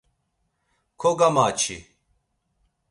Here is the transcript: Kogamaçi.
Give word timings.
Kogamaçi. 0.99 1.77